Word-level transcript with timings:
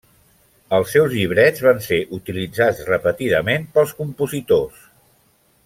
Els 0.77 0.93
seus 0.95 1.11
llibrets 1.17 1.61
van 1.65 1.83
ser 1.89 1.99
utilitzats 2.19 2.81
repetidament 2.89 3.69
pels 3.77 3.95
compositors. 4.01 4.85